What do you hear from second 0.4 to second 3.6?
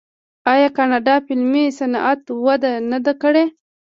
آیا د کاناډا فلمي صنعت وده نه ده کړې؟